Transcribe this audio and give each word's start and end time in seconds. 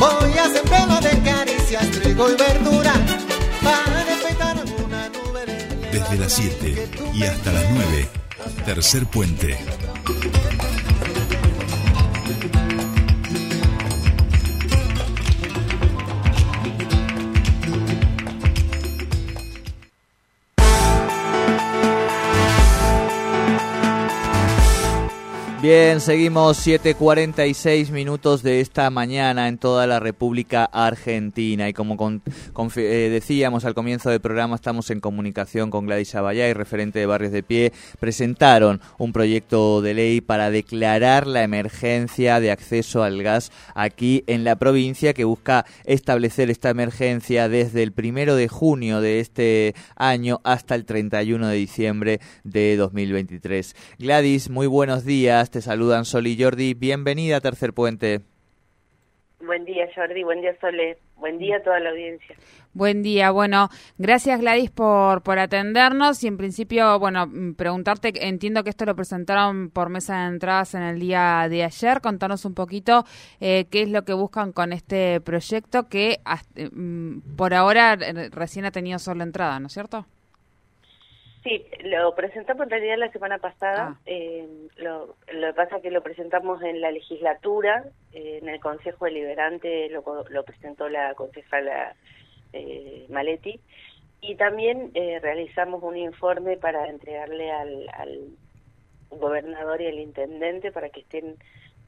Voy 0.00 0.32
a 0.38 0.48
sembrarlo 0.48 0.98
de 1.02 1.10
caricias, 1.20 1.90
trigo 1.90 2.30
y 2.30 2.34
verdura. 2.34 2.94
Para 3.62 4.02
despertar 4.06 4.56
una 4.82 5.08
nube 5.10 5.44
de 5.44 5.98
Desde 5.98 6.16
las 6.16 6.32
7 6.32 6.88
y 7.12 7.22
hasta 7.24 7.52
las 7.52 7.64
9. 7.70 8.08
Tercer 8.64 9.04
puente. 9.04 9.58
Bien, 25.62 26.00
seguimos 26.00 26.66
7.46 26.66 27.90
minutos 27.90 28.42
de 28.42 28.62
esta 28.62 28.88
mañana 28.88 29.46
en 29.46 29.58
toda 29.58 29.86
la 29.86 30.00
República 30.00 30.64
Argentina. 30.64 31.68
Y 31.68 31.74
como 31.74 31.98
con, 31.98 32.22
eh, 32.76 33.08
decíamos 33.12 33.66
al 33.66 33.74
comienzo 33.74 34.08
del 34.08 34.22
programa 34.22 34.54
estamos 34.54 34.90
en 34.90 35.00
comunicación 35.00 35.68
con 35.68 35.84
Gladys 35.84 36.14
y 36.14 36.52
referente 36.54 36.98
de 36.98 37.04
Barrios 37.04 37.32
de 37.32 37.42
Pie, 37.42 37.74
presentaron 37.98 38.80
un 38.96 39.12
proyecto 39.12 39.82
de 39.82 39.92
ley 39.92 40.22
para 40.22 40.50
declarar 40.50 41.26
la 41.26 41.42
emergencia 41.42 42.40
de 42.40 42.52
acceso 42.52 43.02
al 43.02 43.22
gas 43.22 43.52
aquí 43.74 44.24
en 44.28 44.44
la 44.44 44.56
provincia 44.56 45.12
que 45.12 45.24
busca 45.24 45.66
establecer 45.84 46.50
esta 46.50 46.70
emergencia 46.70 47.50
desde 47.50 47.82
el 47.82 47.92
primero 47.92 48.34
de 48.34 48.48
junio 48.48 49.02
de 49.02 49.20
este 49.20 49.74
año 49.94 50.40
hasta 50.42 50.74
el 50.74 50.86
31 50.86 51.48
de 51.48 51.56
diciembre 51.56 52.20
de 52.44 52.76
2023. 52.78 53.76
Gladys, 53.98 54.48
muy 54.48 54.66
buenos 54.66 55.04
días 55.04 55.49
te 55.50 55.60
saludan 55.60 56.04
Sol 56.04 56.26
y 56.26 56.40
Jordi. 56.40 56.74
Bienvenida 56.74 57.36
a 57.36 57.40
Tercer 57.40 57.72
Puente. 57.72 58.20
Buen 59.40 59.64
día, 59.64 59.88
Jordi. 59.94 60.22
Buen 60.22 60.40
día, 60.42 60.54
Sole. 60.60 60.98
Buen 61.16 61.38
día 61.38 61.56
a 61.56 61.62
toda 61.62 61.80
la 61.80 61.90
audiencia. 61.90 62.36
Buen 62.72 63.02
día. 63.02 63.30
Bueno, 63.30 63.68
gracias 63.98 64.40
Gladys 64.40 64.70
por, 64.70 65.22
por 65.22 65.38
atendernos 65.38 66.22
y 66.22 66.28
en 66.28 66.36
principio, 66.36 66.98
bueno, 66.98 67.26
mm, 67.26 67.54
preguntarte, 67.54 68.12
entiendo 68.26 68.62
que 68.62 68.70
esto 68.70 68.84
lo 68.84 68.94
presentaron 68.94 69.70
por 69.70 69.88
mesa 69.88 70.20
de 70.20 70.28
entradas 70.28 70.74
en 70.74 70.82
el 70.82 71.00
día 71.00 71.46
de 71.50 71.64
ayer. 71.64 72.00
Contanos 72.00 72.44
un 72.44 72.54
poquito 72.54 73.04
eh, 73.40 73.66
qué 73.70 73.82
es 73.82 73.88
lo 73.90 74.04
que 74.04 74.12
buscan 74.12 74.52
con 74.52 74.72
este 74.72 75.20
proyecto 75.20 75.88
que 75.88 76.20
mm, 76.72 77.36
por 77.36 77.54
ahora 77.54 77.94
eh, 77.94 78.30
recién 78.30 78.66
ha 78.66 78.70
tenido 78.70 78.98
solo 78.98 79.24
entrada, 79.24 79.58
¿no 79.58 79.66
es 79.66 79.72
cierto? 79.72 80.06
Sí, 81.42 81.66
lo 81.84 82.14
presentamos 82.14 82.64
en 82.64 82.70
realidad 82.70 82.98
la 82.98 83.12
semana 83.12 83.38
pasada. 83.38 83.94
Ah. 83.94 84.00
Eh, 84.04 84.46
lo, 84.76 85.16
lo, 85.32 85.46
que 85.48 85.54
pasa 85.54 85.76
es 85.76 85.82
que 85.82 85.90
lo 85.90 86.02
presentamos 86.02 86.62
en 86.62 86.80
la 86.80 86.90
legislatura, 86.90 87.84
eh, 88.12 88.40
en 88.42 88.48
el 88.48 88.60
Consejo 88.60 89.06
Deliberante 89.06 89.88
lo, 89.88 90.04
lo 90.28 90.44
presentó 90.44 90.88
la 90.88 91.14
concejala 91.14 91.94
eh, 92.52 93.06
Maletti, 93.08 93.58
y 94.20 94.34
también 94.34 94.90
eh, 94.92 95.18
realizamos 95.20 95.82
un 95.82 95.96
informe 95.96 96.58
para 96.58 96.88
entregarle 96.88 97.50
al, 97.50 97.88
al 97.94 98.28
gobernador 99.08 99.80
y 99.80 99.86
al 99.86 99.98
intendente 99.98 100.70
para 100.72 100.90
que 100.90 101.00
estén 101.00 101.36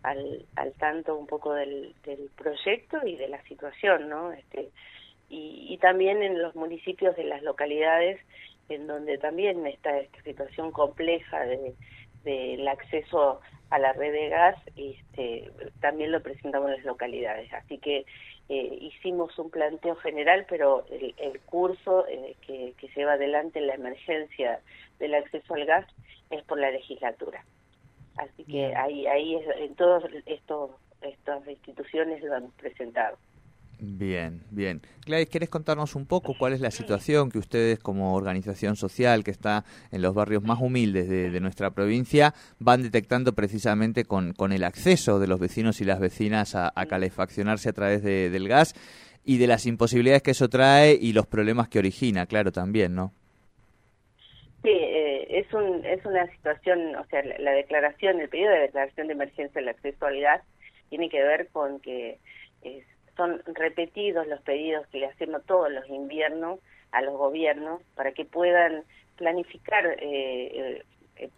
al, 0.03 0.47
al 0.57 0.73
tanto 0.73 1.17
un 1.17 1.27
poco 1.27 1.53
del, 1.53 1.95
del 2.05 2.31
proyecto 2.37 3.07
y 3.07 3.17
de 3.17 3.29
la 3.29 3.43
situación, 3.43 4.09
¿no? 4.09 4.33
Este, 4.33 4.71
y, 5.29 5.67
y 5.69 5.77
también 5.79 6.23
en 6.23 6.41
los 6.41 6.57
municipios 6.57 7.15
de 7.17 7.25
las 7.25 7.43
localidades 7.43 8.19
en 8.75 8.87
donde 8.87 9.19
también 9.19 9.67
está 9.67 9.99
esta 9.99 10.23
situación 10.23 10.73
compleja 10.73 11.41
de 11.45 11.75
del 12.25 12.67
acceso 12.69 13.41
a 13.71 13.79
la 13.79 13.93
red 13.93 14.13
de 14.13 14.29
gas, 14.29 14.57
este, 14.77 15.51
también 15.81 16.13
lo 16.13 16.23
presentamos 16.23 16.71
en 16.71 16.77
las 16.77 16.85
localidades. 16.85 17.53
Así 17.53 17.79
que 17.79 18.05
eh, 18.49 18.79
hicimos 18.81 19.39
un 19.39 19.51
planteo 19.51 19.97
general, 19.97 20.47
pero 20.49 20.85
el, 20.91 21.15
el 21.17 21.41
curso 21.41 22.07
eh, 22.07 22.37
que, 22.47 22.75
que 22.77 22.89
lleva 22.89 23.15
adelante 23.15 23.61
la 23.61 23.75
emergencia 23.75 24.61
del 24.99 25.15
acceso 25.15 25.55
al 25.55 25.65
gas 25.65 25.87
es 26.31 26.43
por 26.45 26.59
la 26.59 26.71
legislatura. 26.71 27.45
Así 28.17 28.45
que 28.45 28.75
ahí, 28.77 29.07
ahí 29.07 29.37
es, 29.37 29.47
en 29.57 29.75
todas 29.75 30.05
estas 30.23 31.49
instituciones 31.49 32.23
lo 32.23 32.35
han 32.35 32.51
presentado. 32.53 33.17
Bien, 33.85 34.41
bien. 34.51 34.81
Gladys, 35.07 35.29
¿querés 35.29 35.49
contarnos 35.49 35.97
un 35.97 36.07
poco 36.07 36.35
cuál 36.39 36.53
es 36.53 36.61
la 36.61 36.71
situación 36.71 37.31
que 37.31 37.39
ustedes 37.39 37.81
como 37.81 38.15
organización 38.15 38.77
social 38.77 39.25
que 39.25 39.33
está 39.33 39.65
en 39.91 40.03
los 40.03 40.15
barrios 40.15 40.45
más 40.45 40.61
humildes 40.61 41.09
de, 41.09 41.41
nuestra 41.41 41.71
provincia 41.71 42.33
van 42.61 42.85
detectando 42.85 43.33
precisamente 43.33 44.05
con, 44.05 44.35
el 44.53 44.63
acceso 44.63 45.19
de 45.19 45.27
los 45.27 45.41
vecinos 45.41 45.81
y 45.81 45.85
las 45.85 45.99
vecinas 45.99 46.55
a, 46.55 46.71
calefaccionarse 46.87 47.71
a 47.71 47.73
través 47.73 48.05
del 48.05 48.47
gas 48.47 48.75
y 49.25 49.39
de 49.39 49.49
las 49.49 49.67
imposibilidades 49.67 50.23
que 50.23 50.31
eso 50.31 50.49
trae 50.49 50.97
y 51.01 51.13
los 51.13 51.27
problemas 51.27 51.69
que 51.69 51.81
origina, 51.81 52.27
claro, 52.27 52.53
también, 52.53 52.95
¿no? 52.95 53.13
Sí, 54.63 54.71
eh, 54.71 55.27
es, 55.29 55.53
un, 55.53 55.85
es 55.85 56.05
una 56.07 56.31
situación, 56.31 56.95
o 56.95 57.05
sea, 57.07 57.25
la, 57.25 57.37
la 57.39 57.51
declaración, 57.51 58.21
el 58.21 58.29
pedido 58.29 58.51
de 58.51 58.61
declaración 58.61 59.09
de 59.09 59.15
emergencia 59.15 59.61
del 59.61 59.71
acceso 59.71 60.07
al 60.07 60.15
tiene 60.89 61.09
que 61.09 61.21
ver 61.21 61.49
con 61.49 61.81
que... 61.81 62.21
Es, 62.63 62.85
son 63.17 63.43
repetidos 63.47 64.27
los 64.27 64.41
pedidos 64.43 64.87
que 64.89 64.99
le 64.99 65.07
hacemos 65.07 65.45
todos 65.45 65.71
los 65.71 65.89
inviernos 65.89 66.61
a 66.93 67.03
los 67.03 67.17
gobiernos 67.17 67.83
para 67.95 68.13
que 68.13 68.25
puedan 68.25 68.85
planificar 69.17 69.87
eh, 69.87 69.99
eh, 70.01 70.83
eh, 71.17 71.31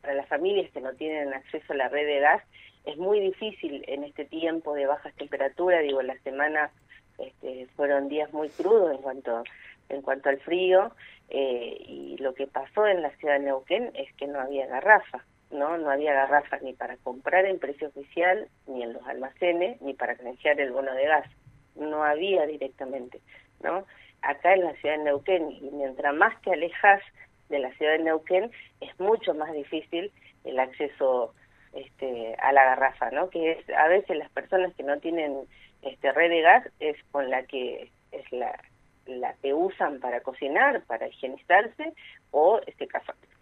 para 0.00 0.14
las 0.14 0.28
familias 0.28 0.70
que 0.72 0.80
no 0.80 0.92
tienen 0.94 1.32
acceso 1.32 1.72
a 1.72 1.76
la 1.76 1.88
red 1.88 2.06
de 2.06 2.20
gas 2.20 2.42
es 2.84 2.96
muy 2.96 3.20
difícil 3.20 3.84
en 3.86 4.04
este 4.04 4.24
tiempo 4.24 4.74
de 4.74 4.86
bajas 4.86 5.14
temperaturas. 5.14 5.82
Digo 5.82 6.02
la 6.02 6.18
semana 6.18 6.70
este, 7.18 7.66
fueron 7.76 8.08
días 8.08 8.32
muy 8.32 8.48
crudos 8.48 8.92
en 8.92 9.02
cuanto 9.02 9.44
en 9.88 10.02
cuanto 10.02 10.30
al 10.30 10.40
frío 10.40 10.92
eh, 11.28 11.76
y 11.86 12.16
lo 12.18 12.34
que 12.34 12.46
pasó 12.46 12.86
en 12.86 13.02
la 13.02 13.10
ciudad 13.16 13.34
de 13.34 13.46
Neuquén 13.46 13.90
es 13.94 14.12
que 14.14 14.26
no 14.26 14.40
había 14.40 14.66
garrafa 14.66 15.24
no 15.52 15.76
no 15.78 15.90
había 15.90 16.14
garrafas 16.14 16.62
ni 16.62 16.72
para 16.72 16.96
comprar 16.98 17.46
en 17.46 17.58
precio 17.58 17.88
oficial 17.88 18.48
ni 18.66 18.82
en 18.82 18.92
los 18.92 19.06
almacenes 19.06 19.80
ni 19.80 19.94
para 19.94 20.16
canjear 20.16 20.60
el 20.60 20.72
bono 20.72 20.94
de 20.94 21.06
gas. 21.06 21.26
No 21.74 22.04
había 22.04 22.46
directamente 22.46 23.20
no 23.62 23.84
acá 24.22 24.54
en 24.54 24.64
la 24.64 24.74
ciudad 24.74 24.98
de 24.98 25.04
Neuquén 25.04 25.50
y 25.50 25.70
mientras 25.72 26.14
más 26.14 26.40
te 26.42 26.52
alejas 26.52 27.02
de 27.48 27.58
la 27.58 27.72
ciudad 27.74 27.92
de 27.92 28.04
Neuquén 28.04 28.50
es 28.80 29.00
mucho 29.00 29.34
más 29.34 29.52
difícil 29.52 30.12
el 30.44 30.58
acceso 30.58 31.34
este 31.74 32.34
a 32.38 32.52
la 32.52 32.64
garrafa 32.64 33.10
no 33.10 33.30
que 33.30 33.52
es 33.52 33.70
a 33.70 33.88
veces 33.88 34.16
las 34.16 34.30
personas 34.30 34.74
que 34.74 34.82
no 34.82 34.98
tienen 34.98 35.36
este 35.82 36.12
red 36.12 36.30
de 36.30 36.42
gas 36.42 36.68
es 36.80 36.96
con 37.10 37.30
la 37.30 37.42
que 37.44 37.90
es 38.12 38.32
la 38.32 38.58
la 39.06 39.34
que 39.42 39.52
usan 39.54 40.00
para 40.00 40.20
cocinar, 40.20 40.82
para 40.84 41.08
higienizarse, 41.08 41.92
o 42.30 42.60
este, 42.66 42.86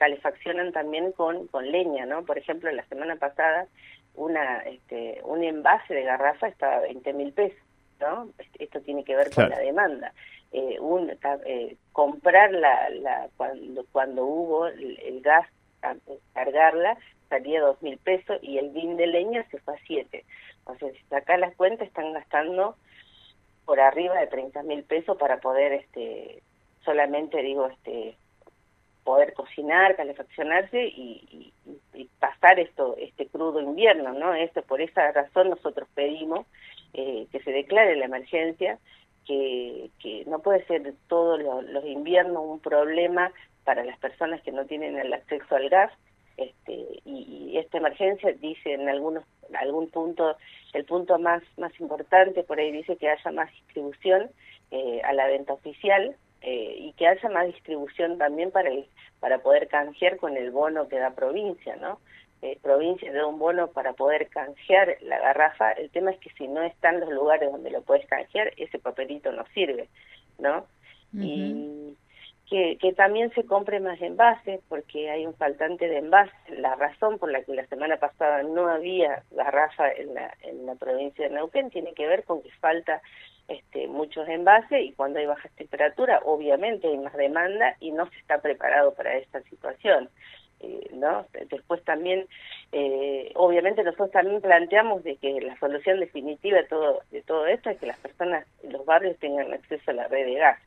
calefaccionan 0.01 0.73
también 0.73 1.13
con, 1.13 1.47
con 1.49 1.71
leña, 1.71 2.07
¿no? 2.07 2.25
Por 2.25 2.39
ejemplo, 2.39 2.73
la 2.73 2.85
semana 2.87 3.17
pasada 3.17 3.67
una 4.15 4.59
este, 4.61 5.21
un 5.25 5.45
envase 5.45 5.95
de 5.95 6.03
garrafa 6.03 6.49
estaba 6.49 6.77
a 6.77 6.81
20 6.81 7.13
mil 7.13 7.33
pesos, 7.33 7.61
¿no? 8.01 8.31
Esto 8.59 8.81
tiene 8.81 9.05
que 9.05 9.15
ver 9.15 9.31
con 9.31 9.49
la 9.49 9.59
demanda. 9.59 10.13
Eh, 10.53 10.81
un, 10.81 11.13
eh, 11.45 11.77
comprar 11.93 12.51
la, 12.51 12.91
la 12.91 13.29
cuando 13.37 13.85
cuando 13.93 14.25
hubo 14.25 14.67
el, 14.67 15.21
gas 15.23 15.47
cargarla 16.35 16.97
salía 17.29 17.61
dos 17.61 17.81
mil 17.83 17.99
pesos 17.99 18.39
y 18.43 18.59
el 18.59 18.71
bin 18.71 18.97
de 18.97 19.07
leña 19.07 19.47
se 19.51 19.59
fue 19.61 19.75
a 19.75 19.79
siete 19.87 20.25
o 20.65 20.75
sea 20.75 20.91
si 20.91 20.99
saca 21.09 21.37
las 21.37 21.55
cuentas 21.55 21.87
están 21.87 22.13
gastando 22.13 22.75
por 23.71 23.79
arriba 23.79 24.19
de 24.19 24.27
30 24.27 24.65
mil 24.65 24.83
pesos 24.83 25.17
para 25.17 25.39
poder, 25.39 25.73
este, 25.73 26.43
solamente 26.85 27.41
digo, 27.41 27.69
este, 27.69 28.17
poder 29.05 29.33
cocinar, 29.35 29.97
calefaccionarse 29.97 30.85
y, 30.85 31.53
y, 31.95 32.05
pasar 32.19 32.61
esto, 32.61 32.97
este 32.99 33.27
crudo 33.27 33.61
invierno, 33.61 34.13
¿no? 34.13 34.35
Esto, 34.35 34.63
por 34.63 34.81
esa 34.81 35.11
razón 35.13 35.51
nosotros 35.51 35.89
pedimos 35.95 36.47
eh, 36.93 37.27
que 37.33 37.41
se 37.41 37.51
declare 37.51 37.97
la 37.97 38.07
emergencia, 38.07 38.79
que, 39.27 39.91
que 40.01 40.25
no 40.27 40.41
puede 40.41 40.65
ser 40.67 40.95
todos 41.09 41.41
los 41.41 41.85
inviernos 41.85 42.43
un 42.45 42.61
problema 42.61 43.33
para 43.65 43.85
las 43.85 43.99
personas 43.99 44.43
que 44.43 44.53
no 44.53 44.67
tienen 44.67 44.99
el 44.99 45.13
acceso 45.13 45.57
al 45.57 45.69
gas, 45.69 45.93
este, 46.41 47.03
y, 47.05 47.59
esta 47.59 47.79
emergencia 47.79 48.33
dice 48.33 48.73
en 48.73 48.89
algunos 48.89 49.25
algún 49.61 49.91
punto 49.91 50.37
el 50.73 50.85
punto 50.85 51.19
más 51.19 51.43
más 51.59 51.79
importante 51.81 52.43
por 52.45 52.59
ahí 52.59 52.73
dice 52.73 52.97
que 52.97 53.11
haya 53.11 53.31
más 53.33 53.51
distribución 53.51 54.31
eh, 54.71 55.03
a 55.05 55.13
la 55.13 55.27
venta 55.27 55.53
oficial 55.53 56.17
eh, 56.43 56.77
y 56.79 56.93
que 56.95 57.07
haya 57.07 57.29
más 57.29 57.47
distribución 57.47 58.19
también 58.19 58.51
para 58.51 58.71
el, 58.71 58.87
para 59.21 59.39
poder 59.39 59.69
canjear 59.69 60.17
con 60.17 60.37
el 60.37 60.51
bono 60.51 60.89
que 60.89 60.99
da 60.99 61.11
provincia 61.11 61.77
no 61.77 61.99
eh, 62.43 62.59
provincia 62.63 63.13
da 63.13 63.27
un 63.27 63.39
bono 63.39 63.69
para 63.69 63.93
poder 63.93 64.29
canjear 64.29 64.97
la 65.03 65.19
garrafa. 65.19 65.73
El 65.73 65.91
tema 65.91 66.11
es 66.11 66.19
que 66.21 66.31
si 66.31 66.49
no 66.49 66.63
están 66.63 66.99
los 66.99 67.11
lugares 67.11 67.53
donde 67.53 67.71
lo 67.71 67.83
puedes 67.83 68.07
canjear 68.07 68.53
ese 68.57 68.79
papelito 68.79 69.31
no 69.33 69.45
sirve 69.53 69.89
no 70.39 70.67
y 71.13 71.97
que, 72.51 72.77
que 72.81 72.93
también 72.93 73.33
se 73.33 73.45
compre 73.45 73.79
más 73.79 74.03
envases, 74.03 74.61
porque 74.69 75.09
hay 75.09 75.25
un 75.25 75.35
faltante 75.35 75.89
de 75.89 75.99
envases. 75.99 76.35
La 76.59 76.75
razón 76.75 77.19
por 77.19 77.31
la 77.31 77.43
que 77.43 77.55
la 77.55 77.65
semana 77.67 77.97
pasada 77.97 78.43
no 78.43 78.69
había 78.69 79.23
garrafa 79.31 79.91
en 79.93 80.15
la, 80.15 80.35
en 80.43 80.67
la 80.67 80.75
provincia 80.75 81.29
de 81.29 81.35
Neuquén 81.35 81.71
tiene 81.71 81.95
que 81.95 82.09
ver 82.09 82.25
con 82.25 82.43
que 82.43 82.51
falta 82.61 83.01
este, 83.51 83.89
muchos 83.89 84.29
envases 84.29 84.83
y 84.83 84.93
cuando 84.93 85.19
hay 85.19 85.27
bajas 85.27 85.51
temperaturas, 85.57 86.23
obviamente 86.25 86.89
hay 86.89 86.99
más 86.99 87.15
demanda 87.15 87.77
y 87.81 87.91
no 87.91 88.09
se 88.09 88.17
está 88.19 88.39
preparado 88.39 88.95
para 88.95 89.17
esta 89.17 89.43
situación. 89.43 90.09
Eh, 90.61 90.91
¿no? 90.93 91.27
Después 91.49 91.83
también, 91.85 92.27
eh, 92.73 93.33
obviamente 93.35 93.83
nosotros 93.83 94.11
también 94.11 94.41
planteamos 94.43 95.03
de 95.03 95.17
que 95.17 95.41
la 95.41 95.59
solución 95.59 96.01
definitiva 96.01 96.59
de 96.59 96.65
todo, 96.65 97.01
de 97.11 97.23
todo 97.23 97.47
esto 97.47 97.71
es 97.71 97.79
que 97.79 97.87
las 97.87 97.99
personas 97.99 98.47
los 98.63 98.85
barrios 98.85 99.19
tengan 99.19 99.53
acceso 99.53 99.91
a 99.91 99.95
la 99.95 100.09
red 100.09 100.27
de 100.27 100.35
gas 100.35 100.61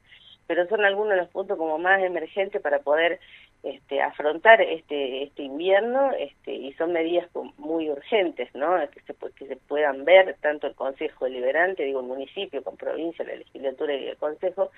pero 0.47 0.67
son 0.67 0.83
algunos 0.83 1.11
de 1.11 1.17
los 1.17 1.29
puntos 1.29 1.57
como 1.57 1.77
más 1.77 2.01
emergentes 2.01 2.61
para 2.61 2.79
poder 2.79 3.19
este, 3.63 4.01
afrontar 4.01 4.61
este 4.61 5.23
este 5.23 5.43
invierno 5.43 6.11
este, 6.19 6.53
y 6.53 6.73
son 6.73 6.91
medidas 6.91 7.29
muy 7.57 7.89
urgentes 7.89 8.53
no 8.53 8.75
que 8.89 8.99
se 9.01 9.15
que 9.35 9.47
se 9.47 9.55
puedan 9.55 10.03
ver 10.03 10.35
tanto 10.41 10.67
el 10.67 10.75
consejo 10.75 11.25
deliberante 11.25 11.83
digo 11.83 12.01
el 12.01 12.07
municipio 12.07 12.61
con 12.63 12.75
provincia 12.75 13.23
la 13.25 13.35
legislatura 13.35 13.93
y 13.93 14.07
el 14.07 14.17
consejo 14.17 14.71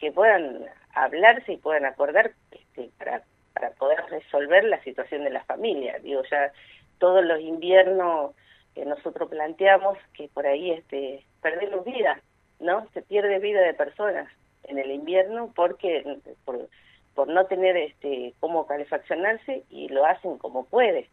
que 0.00 0.10
puedan 0.10 0.64
hablarse 0.94 1.52
y 1.52 1.56
puedan 1.58 1.84
acordar 1.84 2.32
este, 2.50 2.90
para 2.98 3.22
para 3.54 3.70
poder 3.70 4.04
resolver 4.10 4.64
la 4.64 4.82
situación 4.82 5.24
de 5.24 5.30
la 5.30 5.44
familia. 5.44 5.98
Digo 6.00 6.22
ya 6.30 6.52
todos 6.98 7.24
los 7.24 7.40
inviernos 7.40 8.34
que 8.74 8.84
nosotros 8.84 9.30
planteamos 9.30 9.96
que 10.12 10.28
por 10.28 10.46
ahí 10.46 10.72
este 10.72 11.24
perdemos 11.40 11.84
vida 11.84 12.20
no 12.58 12.86
se 12.92 13.02
pierde 13.02 13.38
vida 13.38 13.60
de 13.60 13.74
personas 13.74 14.28
en 14.68 14.78
el 14.78 14.90
invierno 14.90 15.52
porque 15.54 16.18
por, 16.44 16.68
por 17.14 17.28
no 17.28 17.46
tener 17.46 17.76
este 17.76 18.34
cómo 18.40 18.66
calefaccionarse 18.66 19.64
y 19.70 19.88
lo 19.88 20.04
hacen 20.04 20.38
como 20.38 20.64
puede 20.64 21.08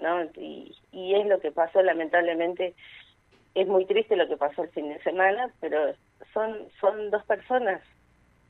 no 0.00 0.24
y, 0.36 0.74
y 0.92 1.14
es 1.14 1.26
lo 1.26 1.40
que 1.40 1.52
pasó 1.52 1.82
lamentablemente 1.82 2.74
es 3.54 3.66
muy 3.66 3.84
triste 3.84 4.16
lo 4.16 4.28
que 4.28 4.36
pasó 4.36 4.62
el 4.62 4.70
fin 4.70 4.88
de 4.88 5.02
semana 5.02 5.50
pero 5.60 5.92
son 6.32 6.68
son 6.80 7.10
dos 7.10 7.24
personas 7.24 7.82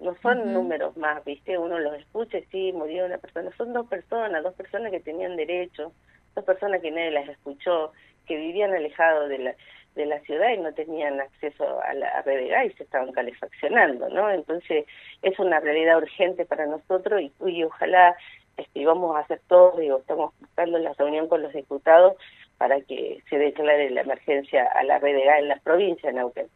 no 0.01 0.15
son 0.23 0.53
números 0.53 0.97
más 0.97 1.25
viste 1.25 1.59
uno 1.59 1.79
los 1.79 1.95
escucha 1.99 2.39
y 2.39 2.45
sí 2.47 2.73
murió 2.73 3.07
una 3.07 3.19
persona 3.19 3.51
son 3.57 3.73
dos 3.73 3.87
personas 3.87 4.43
dos 4.43 4.55
personas 4.55 4.91
que 4.91 5.01
tenían 5.01 5.37
derecho 5.37 5.93
dos 6.35 6.45
personas 6.45 6.81
que 6.81 6.91
nadie 6.91 7.11
las 7.11 7.29
escuchó 7.29 7.93
que 8.27 8.37
vivían 8.37 8.73
alejados 8.73 9.29
de 9.29 9.39
la 9.39 9.55
de 10.01 10.07
la 10.07 10.21
ciudad 10.21 10.53
y 10.53 10.59
no 10.59 10.73
tenían 10.73 11.21
acceso 11.21 11.81
a 11.83 11.95
la 11.95 12.23
gas 12.23 12.67
y 12.67 12.71
se 12.71 12.83
estaban 12.83 13.13
calefaccionando, 13.13 14.09
¿no? 14.09 14.31
Entonces 14.31 14.87
es 15.23 15.39
una 15.39 15.61
realidad 15.61 15.99
urgente 15.99 16.45
para 16.45 16.67
nosotros 16.67 17.23
y, 17.47 17.65
ojalá 17.65 18.17
este, 18.57 18.85
vamos 18.85 19.17
a 19.17 19.21
hacer 19.21 19.41
todo, 19.49 19.79
digo, 19.79 19.99
estamos 19.99 20.33
buscando 20.41 20.79
la 20.79 20.93
reunión 20.95 21.29
con 21.29 21.43
los 21.43 21.53
diputados 21.53 22.15
para 22.59 22.81
que 22.83 23.23
se 23.29 23.39
declare 23.39 23.91
la 23.91 24.03
emergencia 24.03 24.67
a 24.75 24.83
la 24.83 24.99
gas 24.99 25.39
en 25.39 25.49
las 25.49 25.61
provincias 25.63 26.13
de 26.13 26.19
Neuquén. 26.19 26.47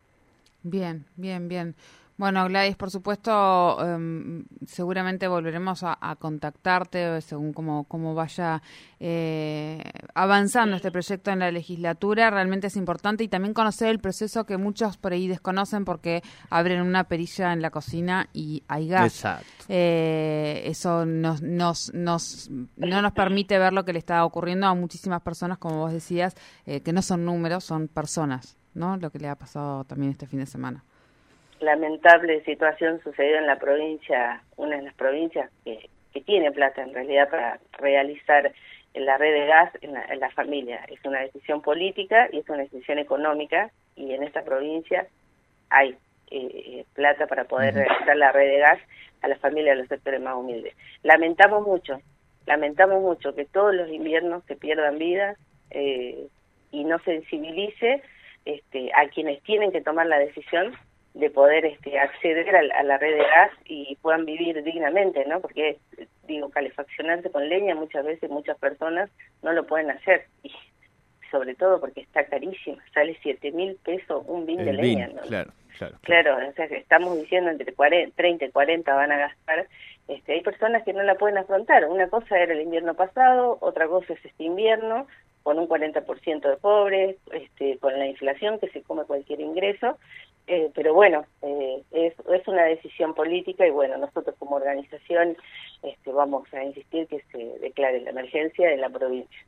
Bien, 0.63 1.05
bien, 1.17 1.49
bien. 1.49 1.75
Bueno, 2.17 2.45
Gladys, 2.45 2.77
por 2.77 2.93
supuesto, 2.93 3.77
em, 3.85 4.45
seguramente 4.65 5.27
volveremos 5.27 5.83
a, 5.83 6.17
contactarte 6.21 7.21
según 7.21 7.53
cómo, 7.53 7.85
cómo 7.85 8.15
vaya 8.15 8.63
eh, 9.01 9.83
avanzando 10.15 10.77
este 10.77 10.93
proyecto 10.93 11.33
en 11.33 11.41
la 11.41 11.51
legislatura. 11.51 12.31
Realmente 12.31 12.69
es 12.69 12.77
importante 12.77 13.25
y 13.25 13.29
también 13.29 13.53
conocer 13.53 13.89
el 13.89 13.99
proceso 13.99 14.47
que 14.47 14.59
muchos 14.59 14.97
por 14.97 15.13
ahí 15.13 15.27
desconocen 15.27 15.85
porque 15.85 16.23
abren 16.51 16.83
una 16.83 17.05
perilla 17.05 17.53
en 17.53 17.61
la 17.61 17.71
cocina 17.71 18.29
y 18.33 18.63
hay 18.69 18.87
gas. 18.87 19.07
Exacto. 19.07 19.65
Eh, 19.69 20.63
eso 20.67 21.05
nos, 21.07 21.43
nos, 21.43 21.93
nos, 21.95 22.49
no 22.77 23.03
nos 23.03 23.13
permite 23.13 23.59
ver 23.59 23.73
lo 23.73 23.85
que 23.85 23.93
le 23.93 23.99
está 23.99 24.25
ocurriendo 24.25 24.69
a 24.69 24.75
muchísimas 24.75 25.21
personas, 25.23 25.59
como 25.59 25.79
vos 25.79 25.93
decías, 25.93 26.37
eh, 26.65 26.81
que 26.81 26.93
no 26.93 27.03
son 27.03 27.25
números, 27.25 27.65
son 27.65 27.89
personas, 27.89 28.57
¿no? 28.73 28.97
Lo 28.99 29.11
que 29.11 29.19
le 29.19 29.29
ha 29.29 29.35
pasado 29.35 29.83
también 29.83 30.13
este 30.13 30.29
fin 30.29 30.39
de 30.39 30.47
semana 30.47 30.85
lamentable 31.61 32.43
situación 32.45 33.01
sucedió 33.03 33.39
en 33.39 33.47
la 33.47 33.57
provincia, 33.57 34.43
una 34.57 34.77
de 34.77 34.83
las 34.83 34.95
provincias 34.95 35.51
que, 35.65 35.89
que 36.13 36.21
tiene 36.21 36.53
plata 36.53 36.83
en 36.83 36.95
realidad 36.95 37.29
para 37.29 37.59
realizar 37.79 38.53
la 38.95 39.19
red 39.19 39.33
de 39.33 39.47
gas 39.47 39.73
en 39.81 40.21
la, 40.21 40.31
familia. 40.31 40.85
Es 40.89 41.05
una 41.05 41.21
decisión 41.21 41.61
política 41.61 42.29
y 42.33 42.39
es 42.39 42.49
una 42.49 42.63
decisión 42.63 42.99
económica 42.99 43.71
y 43.97 44.13
en 44.13 44.23
esta 44.23 44.45
provincia 44.45 45.07
hay 45.71 45.97
eh, 46.31 46.85
plata 46.95 47.27
para 47.27 47.45
poder 47.45 47.75
realizar 47.75 48.17
la 48.17 48.33
red 48.33 48.49
de 48.49 48.59
gas 48.59 48.79
a 49.23 49.29
la 49.29 49.37
familia 49.37 49.73
de 49.73 49.81
los 49.81 49.89
sectores 49.89 50.21
más 50.21 50.37
humildes. 50.37 50.75
Lamentamos 51.03 51.67
mucho, 51.67 52.01
lamentamos 52.47 53.03
mucho 53.03 53.35
que 53.35 53.45
todos 53.47 53.75
los 53.75 53.89
inviernos 53.91 54.45
se 54.45 54.55
pierdan 54.55 54.99
vidas 54.99 55.37
eh, 55.71 56.29
y 56.71 56.85
no 56.85 56.99
sensibilice 57.01 58.03
este, 58.45 58.93
a 58.95 59.09
quienes 59.09 59.43
tienen 59.43 59.73
que 59.73 59.81
tomar 59.81 60.07
la 60.07 60.19
decisión 60.19 60.73
de 61.15 61.31
poder 61.31 61.65
este, 61.65 61.99
acceder 61.99 62.55
a, 62.55 62.83
la 62.83 62.99
red 62.99 63.17
de 63.17 63.23
gas 63.23 63.53
y 63.65 63.97
puedan 64.03 64.25
vivir 64.25 64.63
dignamente, 64.65 65.25
¿no? 65.27 65.41
Porque, 65.41 65.79
digo, 66.27 66.51
calefaccionarse 66.51 67.31
con 67.31 67.49
leña 67.49 67.77
muchas 67.77 68.05
veces 68.05 68.29
muchas 68.31 68.59
personas 68.59 69.11
no 69.43 69.53
lo 69.53 69.65
pueden 69.65 69.93
hacer. 69.93 70.27
Y 70.43 70.53
sobre 71.31 71.55
todo 71.55 71.81
porque 71.81 72.01
está 72.01 72.25
carísimo, 72.25 72.79
sale 72.93 73.17
siete 73.23 73.53
mil 73.53 73.77
pesos 73.85 74.25
un 74.27 74.45
bin 74.45 74.65
de 74.65 74.73
leña, 74.73 75.09
¿no? 75.09 75.23
Claro, 75.23 75.53
claro, 75.79 75.97
claro. 76.03 76.49
o 76.49 76.53
sea 76.53 76.69
que 76.69 76.77
estamos 76.77 77.17
diciendo 77.17 77.51
entre 77.51 77.73
40, 77.73 78.15
30 78.17 78.45
y 78.47 78.51
40 78.51 78.95
van 78.95 79.13
a 79.13 79.19
gastar. 79.19 79.69
Este, 80.09 80.33
hay 80.33 80.43
personas 80.43 80.83
que 80.83 80.93
no 80.93 81.03
la 81.03 81.15
pueden 81.15 81.39
afrontar. 81.39 81.87
Una 81.87 82.09
cosa 82.09 82.39
era 82.39 82.53
el 82.53 82.61
invierno 82.61 82.95
pasado, 82.95 83.57
otra 83.61 83.87
cosa 83.87 84.13
es 84.13 84.25
este 84.25 84.45
invierno, 84.45 85.07
con 85.45 85.59
un 85.59 85.69
40% 85.69 86.49
de 86.49 86.57
pobres, 86.57 87.17
este, 87.33 87.79
con 87.79 87.99
la 87.99 88.07
inflación 88.07 88.59
que 88.59 88.69
se 88.71 88.83
come 88.83 89.05
cualquier 89.05 89.41
ingreso, 89.41 89.99
eh, 90.47 90.71
pero 90.75 90.93
bueno, 90.93 91.25
eh, 91.43 91.83
es, 91.91 92.15
es 92.33 92.49
una 92.49 92.65
decisión 92.65 93.15
política 93.15 93.67
y 93.67 93.71
bueno, 93.71 93.97
nosotros 93.97 94.37
como 94.39 94.57
organización 94.57 95.37
este, 95.83 96.13
vamos 96.13 96.53
a 96.53 96.63
insistir 96.63 97.07
que 97.07 97.23
se 97.33 97.59
declare 97.61 98.01
la 98.03 98.11
emergencia 98.11 98.71
en 98.71 98.81
la 98.81 98.91
provincia. 98.91 99.39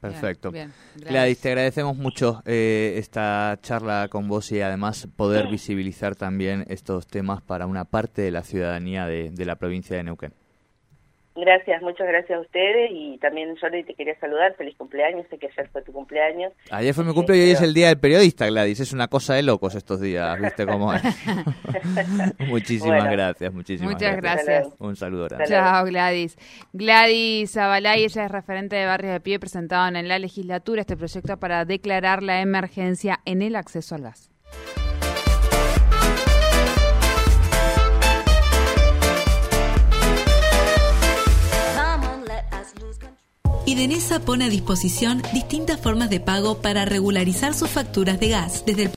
Perfecto. 0.00 0.52
Gladys, 0.94 1.40
te 1.40 1.48
agradecemos 1.48 1.96
mucho 1.96 2.40
eh, 2.46 2.94
esta 2.98 3.58
charla 3.60 4.06
con 4.08 4.28
vos 4.28 4.52
y 4.52 4.60
además 4.60 5.08
poder 5.16 5.48
visibilizar 5.48 6.14
también 6.14 6.64
estos 6.68 7.08
temas 7.08 7.42
para 7.42 7.66
una 7.66 7.84
parte 7.84 8.22
de 8.22 8.30
la 8.30 8.44
ciudadanía 8.44 9.06
de, 9.06 9.30
de 9.30 9.44
la 9.44 9.56
provincia 9.56 9.96
de 9.96 10.04
Neuquén. 10.04 10.32
Gracias, 11.40 11.80
muchas 11.82 12.08
gracias 12.08 12.36
a 12.36 12.40
ustedes 12.40 12.90
y 12.92 13.16
también 13.18 13.56
Jordi 13.56 13.84
te 13.84 13.94
quería 13.94 14.18
saludar, 14.18 14.54
feliz 14.56 14.76
cumpleaños, 14.76 15.24
sé 15.30 15.38
que 15.38 15.46
ayer 15.46 15.68
fue 15.70 15.82
tu 15.82 15.92
cumpleaños. 15.92 16.52
Ayer 16.70 16.92
fue 16.92 17.04
mi 17.04 17.14
cumpleaños 17.14 17.46
y 17.46 17.48
hoy 17.48 17.54
es 17.54 17.62
el 17.62 17.74
día 17.74 17.88
del 17.88 18.00
periodista, 18.00 18.46
Gladys, 18.46 18.80
es 18.80 18.92
una 18.92 19.06
cosa 19.06 19.34
de 19.34 19.44
locos 19.44 19.76
estos 19.76 20.00
días, 20.00 20.40
¿viste 20.40 20.66
cómo 20.66 20.92
es? 20.92 21.02
muchísimas 22.48 23.08
gracias, 23.08 23.52
muchísimas 23.54 23.94
Muchas 23.94 24.16
gracias. 24.16 24.68
Un 24.80 24.96
saludo 24.96 25.26
grande. 25.28 25.46
Chao, 25.46 25.84
Gladys. 25.84 26.36
Gladys 26.72 27.56
Abalay, 27.56 28.04
ella 28.04 28.24
es 28.24 28.32
referente 28.32 28.74
de 28.74 28.86
Barrios 28.86 29.12
de 29.12 29.20
Pie, 29.20 29.38
presentado 29.38 29.86
en 29.96 30.08
la 30.08 30.18
legislatura 30.18 30.80
este 30.80 30.96
proyecto 30.96 31.36
para 31.38 31.64
declarar 31.64 32.22
la 32.22 32.40
emergencia 32.40 33.20
en 33.24 33.42
el 33.42 33.54
acceso 33.54 33.94
al 33.94 34.02
gas. 34.02 34.37
Idenesa 43.68 44.20
pone 44.20 44.46
a 44.46 44.48
disposición 44.48 45.20
distintas 45.34 45.78
formas 45.78 46.08
de 46.08 46.20
pago 46.20 46.62
para 46.62 46.86
regularizar 46.86 47.52
sus 47.52 47.68
facturas 47.68 48.18
de 48.18 48.30
gas 48.30 48.62
desde 48.64 48.84
el 48.84 48.86